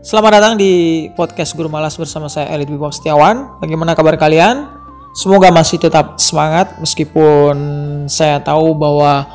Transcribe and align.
Selamat 0.00 0.40
datang 0.40 0.56
di 0.56 1.12
podcast 1.12 1.52
Guru 1.52 1.68
Malas 1.68 1.92
bersama 2.00 2.24
saya 2.24 2.48
Elit 2.56 2.72
Bibop 2.72 2.88
Setiawan. 2.88 3.60
Bagaimana 3.60 3.92
kabar 3.92 4.16
kalian? 4.16 4.64
Semoga 5.12 5.52
masih 5.52 5.76
tetap 5.76 6.16
semangat 6.16 6.72
meskipun 6.80 7.56
saya 8.08 8.40
tahu 8.40 8.72
bahwa 8.72 9.28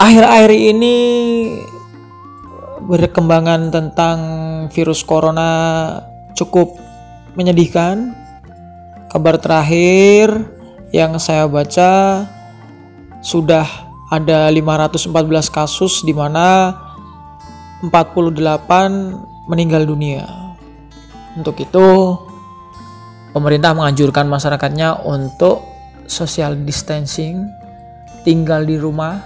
akhir-akhir 0.00 0.48
ini 0.56 0.96
berkembangan 2.88 3.68
tentang 3.68 4.18
virus 4.72 5.04
corona 5.04 5.52
cukup 6.32 6.80
menyedihkan. 7.36 8.16
Kabar 9.12 9.36
terakhir 9.36 10.56
yang 10.88 11.20
saya 11.20 11.44
baca 11.44 12.24
sudah 13.20 13.68
ada 14.08 14.48
514 14.48 15.52
kasus 15.52 16.00
di 16.00 16.16
mana 16.16 16.72
48 17.84 19.28
meninggal 19.50 19.82
dunia. 19.82 20.54
Untuk 21.34 21.58
itu, 21.58 22.14
pemerintah 23.34 23.74
menganjurkan 23.74 24.30
masyarakatnya 24.30 25.02
untuk 25.02 25.66
social 26.06 26.54
distancing, 26.62 27.50
tinggal 28.22 28.62
di 28.62 28.78
rumah, 28.78 29.18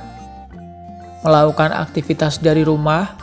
melakukan 1.21 1.77
aktivitas 1.77 2.41
dari 2.41 2.65
rumah. 2.65 3.21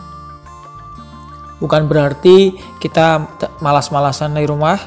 Bukan 1.61 1.85
berarti 1.85 2.53
kita 2.81 3.37
malas-malasan 3.61 4.33
di 4.37 4.45
rumah, 4.45 4.77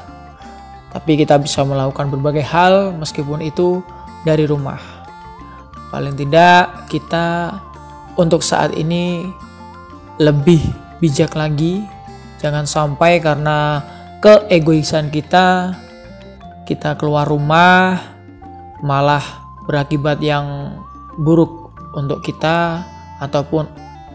tapi 0.90 1.18
kita 1.18 1.38
bisa 1.38 1.62
melakukan 1.62 2.10
berbagai 2.10 2.42
hal 2.42 2.94
meskipun 2.94 3.42
itu 3.42 3.82
dari 4.26 4.46
rumah. 4.46 4.78
Paling 5.94 6.18
tidak, 6.18 6.90
kita 6.90 7.54
untuk 8.18 8.42
saat 8.42 8.74
ini 8.74 9.30
lebih 10.18 10.58
bijak 10.98 11.38
lagi. 11.38 11.93
Jangan 12.44 12.68
sampai 12.68 13.24
karena 13.24 13.80
keegoisan 14.20 15.08
kita, 15.08 15.72
kita 16.68 16.92
keluar 17.00 17.24
rumah 17.24 18.04
malah 18.84 19.24
berakibat 19.64 20.20
yang 20.20 20.76
buruk 21.16 21.72
untuk 21.96 22.20
kita 22.20 22.84
ataupun 23.24 23.64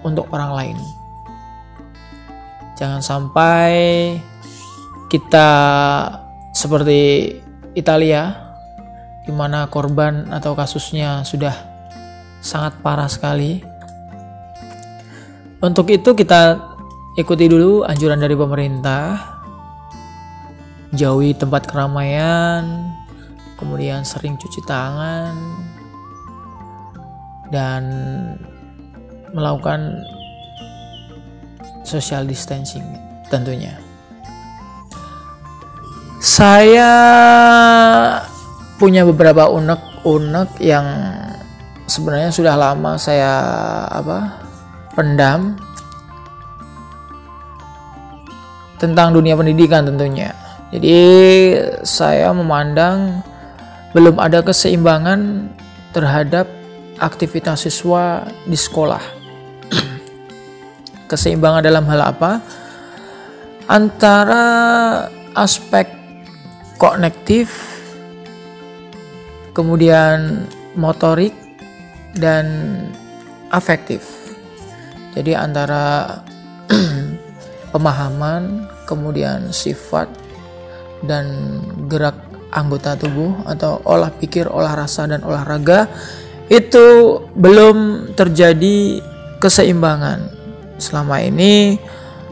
untuk 0.05 0.29
orang 0.29 0.53
lain. 0.53 0.77
Jangan 2.77 3.01
sampai 3.01 3.73
kita 5.09 5.49
seperti 6.53 7.33
Italia 7.73 8.29
di 9.25 9.33
mana 9.33 9.65
korban 9.73 10.29
atau 10.29 10.53
kasusnya 10.53 11.25
sudah 11.25 11.57
sangat 12.45 12.77
parah 12.85 13.09
sekali 13.09 13.65
untuk 15.65 15.89
itu 15.89 16.13
kita 16.13 16.68
ikuti 17.19 17.51
dulu 17.51 17.83
anjuran 17.83 18.23
dari 18.23 18.35
pemerintah. 18.39 19.37
Jauhi 20.89 21.37
tempat 21.37 21.69
keramaian, 21.69 22.65
kemudian 23.59 24.01
sering 24.01 24.39
cuci 24.39 24.63
tangan 24.65 25.37
dan 27.53 27.83
melakukan 29.35 30.01
social 31.85 32.25
distancing 32.25 32.81
tentunya. 33.29 33.77
Saya 36.17 36.91
punya 38.81 39.05
beberapa 39.05 39.45
unek-unek 39.45 40.57
yang 40.57 40.87
sebenarnya 41.85 42.33
sudah 42.33 42.55
lama 42.57 42.97
saya 42.97 43.33
apa 43.93 44.41
pendam 44.97 45.68
tentang 48.79 49.11
dunia 49.11 49.35
pendidikan 49.35 49.83
tentunya. 49.85 50.31
Jadi 50.71 50.97
saya 51.83 52.31
memandang 52.31 53.19
belum 53.91 54.17
ada 54.21 54.39
keseimbangan 54.39 55.51
terhadap 55.91 56.47
aktivitas 56.97 57.67
siswa 57.67 58.23
di 58.47 58.55
sekolah. 58.55 59.01
keseimbangan 61.11 61.65
dalam 61.65 61.83
hal 61.89 62.01
apa? 62.15 62.31
Antara 63.69 64.45
aspek 65.33 65.89
kognitif, 66.81 67.49
kemudian 69.53 70.45
motorik 70.77 71.33
dan 72.17 72.45
afektif. 73.49 74.05
Jadi 75.17 75.33
antara 75.33 76.17
pemahaman, 77.69 78.67
kemudian 78.89 79.53
sifat 79.53 80.09
dan 81.05 81.59
gerak 81.87 82.17
anggota 82.49 82.97
tubuh 82.97 83.33
atau 83.45 83.79
olah 83.85 84.09
pikir, 84.09 84.49
olah 84.49 84.73
rasa 84.73 85.05
dan 85.05 85.21
olahraga 85.21 85.87
itu 86.49 87.19
belum 87.37 88.11
terjadi 88.17 88.99
keseimbangan. 89.37 90.33
Selama 90.81 91.21
ini 91.21 91.77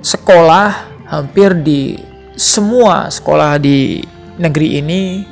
sekolah 0.01 0.73
hampir 1.07 1.53
di 1.61 1.99
semua 2.37 3.09
sekolah 3.09 3.57
di 3.61 4.01
negeri 4.37 4.77
ini 4.81 5.25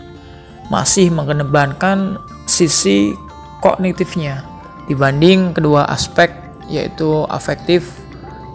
masih 0.74 1.14
mengedepankan 1.14 2.18
sisi 2.50 3.14
kognitifnya 3.62 4.42
dibanding 4.90 5.54
kedua 5.54 5.86
aspek 5.90 6.34
yaitu 6.66 7.26
afektif 7.30 8.05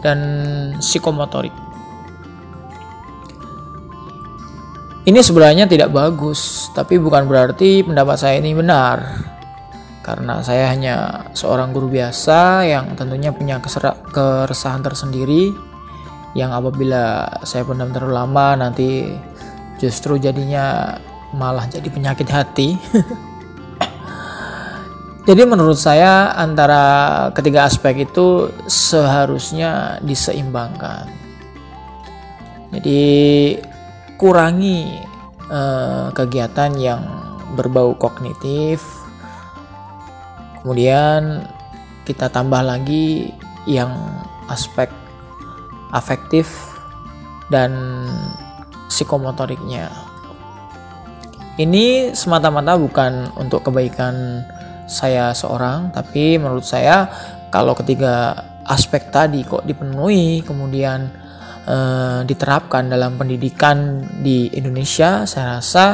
dan 0.00 0.18
psikomotorik. 0.80 1.52
Ini 5.00 5.16
sebenarnya 5.24 5.64
tidak 5.64 5.96
bagus, 5.96 6.68
tapi 6.76 7.00
bukan 7.00 7.24
berarti 7.24 7.80
pendapat 7.80 8.16
saya 8.20 8.36
ini 8.36 8.52
benar. 8.52 9.00
Karena 10.04 10.44
saya 10.44 10.68
hanya 10.68 11.24
seorang 11.32 11.72
guru 11.72 11.88
biasa 11.88 12.68
yang 12.68 12.92
tentunya 12.96 13.32
punya 13.32 13.60
keresahan 14.12 14.84
tersendiri 14.84 15.52
yang 16.36 16.52
apabila 16.52 17.26
saya 17.42 17.66
pendam 17.66 17.90
terlalu 17.90 18.12
lama 18.12 18.48
nanti 18.60 19.08
justru 19.80 20.20
jadinya 20.20 20.94
malah 21.32 21.64
jadi 21.64 21.88
penyakit 21.88 22.28
hati. 22.28 22.76
Jadi 25.30 25.46
menurut 25.46 25.78
saya 25.78 26.34
antara 26.34 26.82
ketiga 27.30 27.62
aspek 27.62 28.02
itu 28.02 28.50
seharusnya 28.66 30.02
diseimbangkan. 30.02 31.06
Jadi 32.74 33.02
kurangi 34.18 34.90
eh, 35.46 36.06
kegiatan 36.10 36.74
yang 36.74 37.06
berbau 37.54 37.94
kognitif. 37.94 38.82
Kemudian 40.66 41.46
kita 42.10 42.26
tambah 42.26 42.66
lagi 42.66 43.30
yang 43.70 43.94
aspek 44.50 44.90
afektif 45.94 46.50
dan 47.54 47.70
psikomotoriknya. 48.90 49.94
Ini 51.54 52.18
semata-mata 52.18 52.74
bukan 52.74 53.30
untuk 53.38 53.70
kebaikan 53.70 54.42
saya 54.90 55.30
seorang, 55.30 55.94
tapi 55.94 56.34
menurut 56.36 56.66
saya 56.66 57.06
kalau 57.54 57.78
ketiga 57.78 58.34
aspek 58.66 59.10
tadi 59.10 59.46
kok 59.46 59.62
dipenuhi 59.62 60.42
kemudian 60.42 61.10
eh, 61.64 62.20
diterapkan 62.26 62.90
dalam 62.90 63.14
pendidikan 63.14 64.02
di 64.20 64.50
Indonesia, 64.50 65.24
saya 65.24 65.62
rasa 65.62 65.86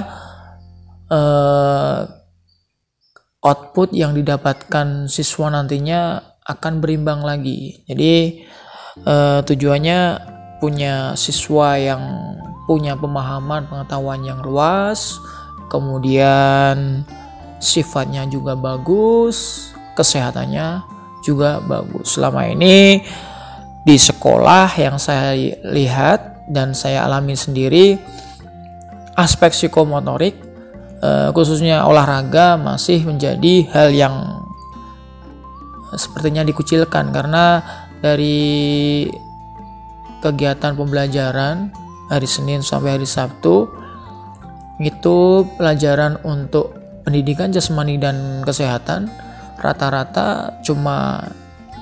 eh, 1.13 2.01
output 3.47 3.95
yang 3.95 4.17
didapatkan 4.17 5.07
siswa 5.07 5.53
nantinya 5.53 6.19
akan 6.47 6.81
berimbang 6.81 7.23
lagi. 7.23 7.85
Jadi 7.85 8.43
eh, 9.05 9.41
tujuannya 9.45 10.01
punya 10.57 11.13
siswa 11.15 11.77
yang 11.77 12.03
punya 12.67 12.99
pemahaman 12.99 13.71
pengetahuan 13.71 14.27
yang 14.27 14.43
luas, 14.43 15.21
kemudian 15.71 17.07
sifatnya 17.63 18.29
juga 18.29 18.55
bagus, 18.55 19.71
kesehatannya 19.97 20.85
juga 21.25 21.59
bagus. 21.65 22.17
Selama 22.17 22.47
ini 22.47 23.01
di 23.87 23.97
sekolah 23.97 24.75
yang 24.79 24.99
saya 24.99 25.35
lihat 25.63 26.51
dan 26.51 26.75
saya 26.75 27.07
alami 27.07 27.39
sendiri 27.39 27.99
aspek 29.15 29.51
psikomotorik 29.51 30.35
eh, 31.03 31.29
khususnya 31.31 31.87
olahraga 31.87 32.59
masih 32.59 33.03
menjadi 33.07 33.67
hal 33.71 33.89
yang 33.95 34.15
sepertinya 35.95 36.43
dikucilkan 36.43 37.15
karena 37.15 37.63
dari 38.03 39.07
kegiatan 40.21 40.75
pembelajaran 40.75 41.73
hari 42.11 42.29
Senin 42.29 42.61
sampai 42.61 42.99
hari 42.99 43.09
Sabtu 43.09 43.71
itu 44.83 45.47
pelajaran 45.57 46.21
untuk 46.27 46.75
pendidikan 47.07 47.55
jasmani 47.55 48.03
dan 48.03 48.43
kesehatan 48.43 49.07
rata-rata 49.63 50.59
cuma 50.67 51.23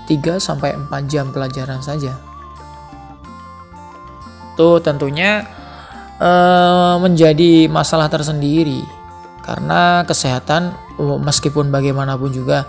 3 0.04 0.36
sampai 0.36 0.76
4 0.76 1.10
jam 1.10 1.32
pelajaran 1.32 1.80
saja. 1.80 2.12
itu 4.54 4.70
tentunya 4.86 5.42
uh, 6.22 6.94
menjadi 7.02 7.66
masalah 7.66 8.06
tersendiri 8.06 8.86
karena 9.42 10.06
kesehatan 10.06 10.70
meskipun 11.26 11.74
bagaimanapun 11.74 12.30
juga 12.30 12.62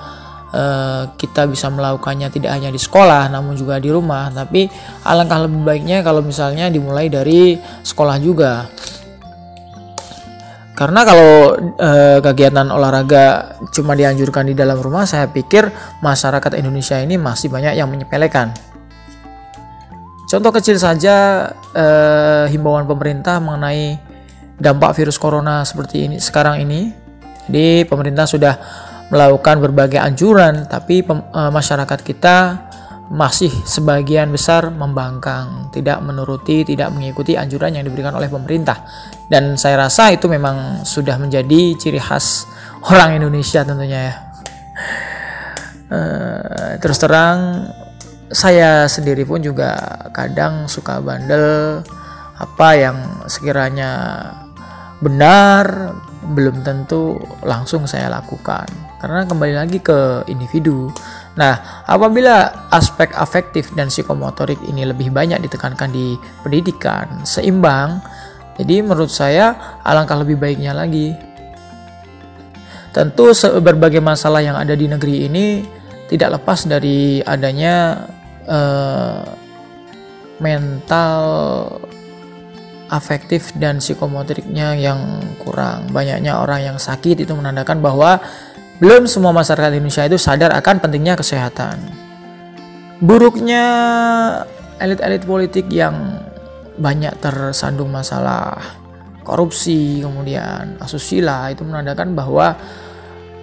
uh, 0.50 1.14
kita 1.14 1.46
bisa 1.46 1.70
melakukannya 1.70 2.34
tidak 2.34 2.58
hanya 2.58 2.74
di 2.74 2.82
sekolah 2.82 3.30
namun 3.30 3.54
juga 3.54 3.78
di 3.78 3.94
rumah 3.94 4.34
tapi 4.34 4.66
alangkah 5.06 5.46
lebih 5.46 5.62
baiknya 5.62 6.02
kalau 6.02 6.26
misalnya 6.26 6.74
dimulai 6.74 7.06
dari 7.06 7.54
sekolah 7.86 8.18
juga 8.18 8.66
karena 10.76 11.08
kalau 11.08 11.56
e, 11.80 12.20
kegiatan 12.20 12.68
olahraga 12.68 13.56
cuma 13.72 13.96
dianjurkan 13.96 14.52
di 14.52 14.54
dalam 14.60 14.76
rumah, 14.76 15.08
saya 15.08 15.32
pikir 15.32 15.72
masyarakat 16.04 16.60
Indonesia 16.60 17.00
ini 17.00 17.16
masih 17.16 17.48
banyak 17.48 17.80
yang 17.80 17.88
menyepelekan. 17.88 18.52
Contoh 20.28 20.52
kecil 20.52 20.76
saja 20.76 21.48
e, 21.72 21.86
himbauan 22.52 22.84
pemerintah 22.84 23.40
mengenai 23.40 23.96
dampak 24.60 25.00
virus 25.00 25.16
corona 25.16 25.64
seperti 25.64 26.12
ini 26.12 26.20
sekarang 26.20 26.60
ini. 26.60 26.92
Jadi 27.48 27.88
pemerintah 27.88 28.28
sudah 28.28 28.60
melakukan 29.08 29.64
berbagai 29.64 30.02
anjuran, 30.04 30.68
tapi 30.68 31.08
pem, 31.08 31.24
e, 31.24 31.42
masyarakat 31.56 32.00
kita 32.04 32.65
masih 33.06 33.54
sebagian 33.66 34.34
besar 34.34 34.74
membangkang, 34.74 35.70
tidak 35.70 36.02
menuruti, 36.02 36.66
tidak 36.66 36.90
mengikuti 36.90 37.38
anjuran 37.38 37.78
yang 37.78 37.86
diberikan 37.86 38.18
oleh 38.18 38.26
pemerintah. 38.26 38.82
Dan 39.30 39.58
saya 39.62 39.86
rasa 39.86 40.10
itu 40.10 40.26
memang 40.26 40.82
sudah 40.82 41.22
menjadi 41.22 41.78
ciri 41.78 42.02
khas 42.02 42.50
orang 42.90 43.22
Indonesia 43.22 43.62
tentunya 43.62 44.00
ya. 44.10 44.16
Uh, 45.86 46.82
terus 46.82 46.98
terang 46.98 47.70
saya 48.34 48.90
sendiri 48.90 49.22
pun 49.22 49.38
juga 49.38 49.78
kadang 50.10 50.66
suka 50.66 50.98
bandel 50.98 51.86
apa 52.42 52.70
yang 52.74 52.98
sekiranya 53.30 53.94
benar 54.98 55.94
belum 56.34 56.66
tentu 56.66 57.22
langsung 57.46 57.86
saya 57.86 58.10
lakukan 58.10 58.66
karena 58.98 59.30
kembali 59.30 59.54
lagi 59.54 59.78
ke 59.78 60.26
individu 60.26 60.90
Nah, 61.36 61.84
apabila 61.84 62.68
aspek 62.72 63.12
afektif 63.12 63.76
dan 63.76 63.92
psikomotorik 63.92 64.60
ini 64.72 64.88
lebih 64.88 65.12
banyak 65.12 65.44
ditekankan 65.44 65.92
di 65.92 66.16
pendidikan, 66.40 67.28
seimbang, 67.28 68.00
jadi 68.56 68.80
menurut 68.80 69.12
saya 69.12 69.80
alangkah 69.84 70.16
lebih 70.24 70.40
baiknya 70.40 70.72
lagi. 70.72 71.12
Tentu 72.96 73.36
berbagai 73.60 74.00
masalah 74.00 74.40
yang 74.40 74.56
ada 74.56 74.72
di 74.72 74.88
negeri 74.88 75.28
ini 75.28 75.68
tidak 76.08 76.40
lepas 76.40 76.64
dari 76.64 77.20
adanya 77.20 78.08
uh, 78.48 79.28
mental 80.40 81.20
afektif 82.88 83.52
dan 83.60 83.84
psikomotoriknya 83.84 84.80
yang 84.80 85.20
kurang. 85.44 85.92
Banyaknya 85.92 86.40
orang 86.40 86.64
yang 86.64 86.78
sakit 86.80 87.28
itu 87.28 87.34
menandakan 87.36 87.84
bahwa 87.84 88.24
belum 88.80 89.08
semua 89.08 89.32
masyarakat 89.32 89.72
Indonesia 89.72 90.04
itu 90.04 90.20
sadar 90.20 90.52
akan 90.52 90.84
pentingnya 90.84 91.16
kesehatan. 91.16 91.80
Buruknya 93.00 93.66
elit-elit 94.80 95.24
politik 95.24 95.68
yang 95.72 96.20
banyak 96.76 97.16
tersandung 97.24 97.92
masalah 97.92 98.60
korupsi, 99.24 100.04
kemudian 100.04 100.76
asusila 100.80 101.48
itu 101.50 101.64
menandakan 101.64 102.12
bahwa 102.14 102.56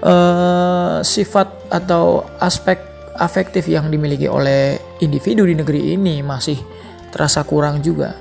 uh, 0.04 1.00
sifat 1.00 1.72
atau 1.72 2.28
aspek 2.38 2.78
afektif 3.16 3.68
yang 3.68 3.88
dimiliki 3.88 4.28
oleh 4.28 4.76
individu 5.00 5.44
di 5.48 5.56
negeri 5.56 5.96
ini 5.96 6.20
masih 6.20 6.56
terasa 7.12 7.44
kurang 7.44 7.80
juga. 7.80 8.16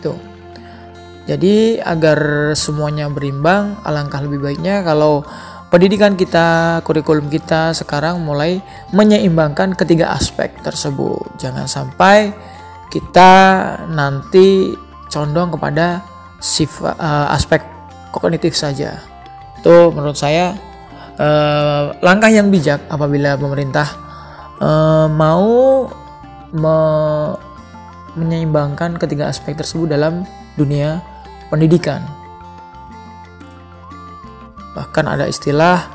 Tuh. 0.00 0.33
Jadi 1.24 1.80
agar 1.80 2.52
semuanya 2.52 3.08
berimbang, 3.08 3.80
alangkah 3.80 4.20
lebih 4.20 4.44
baiknya 4.44 4.84
kalau 4.84 5.24
pendidikan 5.72 6.20
kita, 6.20 6.78
kurikulum 6.84 7.32
kita 7.32 7.72
sekarang 7.72 8.20
mulai 8.20 8.60
menyeimbangkan 8.92 9.72
ketiga 9.72 10.12
aspek 10.12 10.52
tersebut. 10.60 11.24
Jangan 11.40 11.64
sampai 11.64 12.28
kita 12.92 13.32
nanti 13.88 14.76
condong 15.08 15.56
kepada 15.56 16.04
sifat 16.44 16.92
uh, 17.00 17.32
aspek 17.32 17.64
kognitif 18.12 18.52
saja. 18.52 19.00
Itu 19.56 19.96
menurut 19.96 20.20
saya 20.20 20.52
uh, 21.16 21.96
langkah 22.04 22.28
yang 22.28 22.52
bijak 22.52 22.84
apabila 22.92 23.40
pemerintah 23.40 23.88
uh, 24.60 25.08
mau 25.08 25.88
me 26.54 26.78
menyeimbangkan 28.14 28.94
ketiga 28.94 29.26
aspek 29.26 29.58
tersebut 29.58 29.90
dalam 29.90 30.22
dunia 30.54 31.02
pendidikan. 31.54 32.02
Bahkan 34.74 35.04
ada 35.06 35.30
istilah 35.30 35.86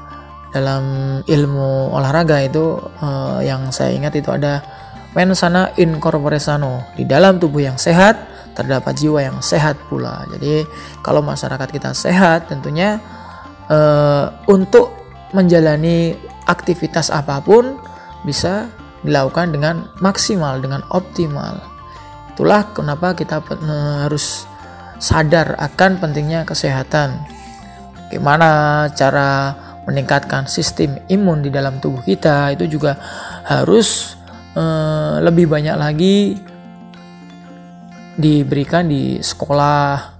dalam 0.49 0.83
ilmu 1.27 1.93
olahraga 1.93 2.41
itu 2.41 2.79
uh, 3.03 3.43
yang 3.43 3.69
saya 3.69 3.93
ingat 3.93 4.17
itu 4.17 4.31
ada 4.33 4.63
mensana 5.13 5.75
in 5.77 5.99
corpore 5.99 6.39
sano. 6.41 6.95
Di 6.95 7.05
dalam 7.05 7.37
tubuh 7.37 7.61
yang 7.61 7.77
sehat 7.77 8.17
terdapat 8.57 8.97
jiwa 8.97 9.19
yang 9.21 9.37
sehat 9.43 9.77
pula. 9.87 10.25
Jadi 10.33 10.65
kalau 11.05 11.21
masyarakat 11.21 11.69
kita 11.69 11.91
sehat 11.93 12.49
tentunya 12.49 12.97
uh, 13.69 14.33
untuk 14.49 14.95
menjalani 15.31 16.17
aktivitas 16.49 17.13
apa 17.13 17.37
pun 17.45 17.77
bisa 18.25 18.67
dilakukan 19.05 19.53
dengan 19.53 19.87
maksimal 20.01 20.57
dengan 20.59 20.81
optimal. 20.89 21.61
Itulah 22.33 22.71
kenapa 22.73 23.13
kita 23.13 23.39
harus 24.03 24.48
sadar 24.99 25.55
akan 25.57 25.97
pentingnya 25.97 26.43
kesehatan. 26.43 27.15
Gimana 28.11 28.85
cara 28.93 29.55
meningkatkan 29.87 30.45
sistem 30.45 31.01
imun 31.09 31.41
di 31.41 31.49
dalam 31.49 31.81
tubuh 31.81 32.03
kita 32.05 32.53
itu 32.53 32.77
juga 32.77 32.99
harus 33.47 34.13
eh, 34.53 35.15
lebih 35.23 35.49
banyak 35.49 35.75
lagi 35.79 36.37
diberikan 38.19 38.85
di 38.85 39.23
sekolah. 39.23 40.19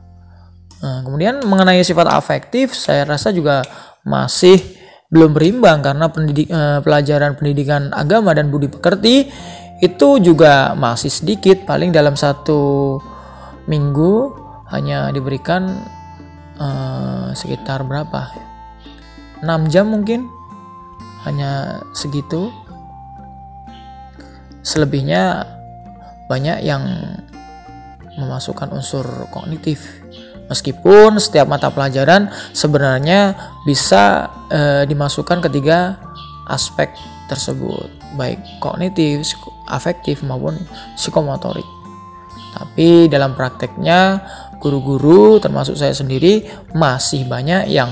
Nah, 0.79 0.99
kemudian 1.03 1.43
mengenai 1.43 1.83
sifat 1.83 2.07
afektif, 2.07 2.71
saya 2.71 3.03
rasa 3.03 3.35
juga 3.35 3.61
masih 4.07 4.79
belum 5.11 5.35
berimbang 5.35 5.83
karena 5.83 6.07
pendidik, 6.07 6.47
eh, 6.47 6.79
pelajaran 6.79 7.35
pendidikan 7.35 7.91
agama 7.91 8.31
dan 8.31 8.47
budi 8.47 8.71
pekerti 8.71 9.27
itu 9.83 10.09
juga 10.23 10.71
masih 10.79 11.11
sedikit, 11.11 11.67
paling 11.67 11.91
dalam 11.91 12.15
satu 12.15 12.95
minggu 13.67 14.38
hanya 14.69 15.09
diberikan 15.09 15.81
uh, 16.61 17.33
sekitar 17.33 17.81
berapa? 17.85 18.29
6 19.41 19.71
jam 19.73 19.89
mungkin. 19.89 20.27
Hanya 21.27 21.83
segitu. 21.91 22.51
Selebihnya 24.63 25.43
banyak 26.29 26.61
yang 26.61 26.83
memasukkan 28.19 28.69
unsur 28.75 29.07
kognitif. 29.31 29.99
Meskipun 30.49 31.21
setiap 31.21 31.45
mata 31.45 31.69
pelajaran 31.69 32.33
sebenarnya 32.57 33.37
bisa 33.69 34.33
e, 34.49 34.89
dimasukkan 34.89 35.45
ketiga 35.45 36.01
aspek 36.49 36.89
tersebut. 37.29 37.87
Baik 38.17 38.41
kognitif, 38.57 39.37
afektif 39.69 40.25
maupun 40.25 40.57
psikomotorik. 40.97 41.65
Tapi 42.57 43.05
dalam 43.05 43.37
prakteknya 43.37 44.25
guru-guru 44.59 45.39
termasuk 45.39 45.79
saya 45.79 45.95
sendiri 45.95 46.43
masih 46.75 47.23
banyak 47.25 47.71
yang 47.71 47.89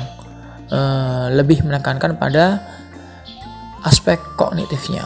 uh, 0.69 1.31
lebih 1.31 1.63
menekankan 1.63 2.19
pada 2.19 2.61
aspek 3.87 4.19
kognitifnya. 4.35 5.03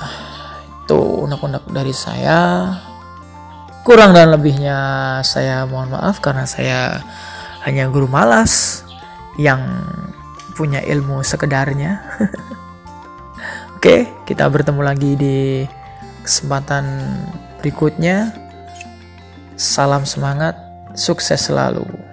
Itu 0.85 0.97
unek-unek 1.29 1.69
dari 1.69 1.93
saya. 1.93 2.69
Kurang 3.81 4.13
dan 4.13 4.29
lebihnya 4.29 4.77
saya 5.25 5.65
mohon 5.65 5.93
maaf 5.93 6.21
karena 6.21 6.45
saya 6.45 7.01
hanya 7.65 7.89
guru 7.89 8.05
malas 8.05 8.85
yang 9.41 9.61
punya 10.53 10.81
ilmu 10.85 11.25
sekedarnya. 11.25 12.01
Oke 13.77 14.05
kita 14.29 14.45
bertemu 14.45 14.81
lagi 14.85 15.17
di 15.17 15.37
kesempatan 16.21 16.85
berikutnya. 17.61 18.37
Salam 19.57 20.09
semangat 20.09 20.70
Sukses 20.93 21.39
selalu. 21.48 22.10